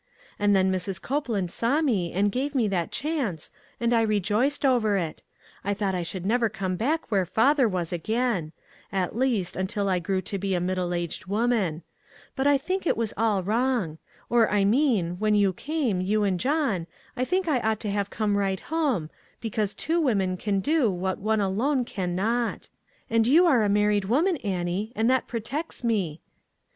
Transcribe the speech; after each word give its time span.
And 0.39 0.55
then 0.55 0.71
Mrs. 0.71 0.99
Copeland 0.99 1.51
saw 1.51 1.79
me 1.79 2.11
and 2.11 2.31
gave 2.31 2.55
me 2.55 2.67
that 2.69 2.89
chance, 2.91 3.51
and 3.79 3.93
I 3.93 4.01
rejoiced 4.01 4.65
over 4.65 4.97
it. 4.97 5.21
I 5.63 5.75
thought 5.75 5.93
2O6 5.93 5.93
ONE 5.93 5.93
COMMONPLACE 5.93 5.93
DAY. 5.93 5.97
I 5.99 6.03
should 6.09 6.25
never 6.25 6.49
come 6.49 6.75
back 6.75 7.11
where 7.11 7.25
father 7.27 7.69
was 7.69 7.93
again; 7.93 8.51
at 8.91 9.15
least, 9.15 9.55
until 9.55 9.87
I 9.87 9.99
grew 9.99 10.19
to 10.19 10.39
be 10.39 10.55
a 10.55 10.59
mid 10.59 10.77
dle 10.77 10.95
aged 10.95 11.27
woman. 11.27 11.83
But 12.35 12.47
I 12.47 12.57
think 12.57 12.87
it 12.87 12.97
was 12.97 13.13
all 13.15 13.43
wrong. 13.43 13.99
Or 14.27 14.49
I 14.49 14.65
mean, 14.65 15.19
when 15.19 15.35
you 15.35 15.53
came,} 15.53 16.01
ou 16.09 16.23
and 16.23 16.39
John, 16.39 16.87
I 17.15 17.23
think 17.23 17.47
I 17.47 17.59
ought 17.59 17.79
to 17.81 17.91
have 17.91 18.09
come 18.09 18.35
right 18.37 18.59
home, 18.59 19.11
because 19.39 19.75
two 19.75 20.01
women 20.01 20.35
can 20.35 20.61
do 20.61 20.89
what 20.89 21.19
one 21.19 21.41
alone 21.41 21.85
can 21.85 22.15
not. 22.15 22.69
And} 23.07 23.27
ou 23.27 23.45
are 23.45 23.61
a 23.61 23.69
married 23.69 24.05
woman, 24.05 24.37
Annie, 24.37 24.93
and 24.95 25.07
that 25.11 25.27
protects 25.27 25.83
me." 25.83 26.21